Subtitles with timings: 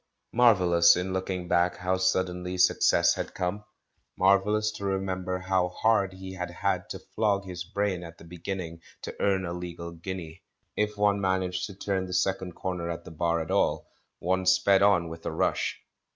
[0.33, 3.63] Marvellous, in looking back, how suddenlj' suc cess had come!—
[4.17, 8.81] marvellous to remember how hard he had had to flog his brain at the beginning
[9.03, 10.41] to earn a legal guinea;
[10.75, 14.81] if one managed to turn the second corner at the Bar at all, one sped
[14.81, 15.79] on with a rush.